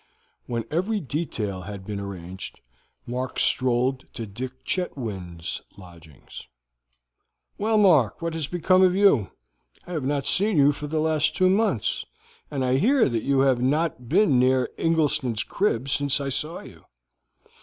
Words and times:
When 0.47 0.65
every 0.71 0.99
detail 0.99 1.61
had 1.61 1.85
been 1.85 1.99
arranged, 1.99 2.59
Mark 3.05 3.37
strolled 3.39 4.03
to 4.15 4.25
Dick 4.25 4.65
Chetwynd's 4.65 5.61
lodgings. 5.77 6.47
"Well, 7.59 7.77
Mark 7.77 8.19
what 8.19 8.33
has 8.33 8.47
become 8.47 8.81
of 8.81 8.95
you? 8.95 9.29
I 9.85 9.91
have 9.91 10.03
not 10.03 10.25
seen 10.25 10.57
you 10.57 10.71
for 10.71 10.87
the 10.87 10.99
last 10.99 11.35
two 11.35 11.51
months, 11.51 12.03
and 12.49 12.65
I 12.65 12.77
hear 12.77 13.07
that 13.09 13.21
you 13.21 13.41
have 13.41 13.61
not 13.61 14.09
been 14.09 14.39
near 14.39 14.71
Ingleston's 14.75 15.43
crib 15.43 15.87
since 15.87 16.19
I 16.19 16.29
saw 16.29 16.61
you." 16.61 16.85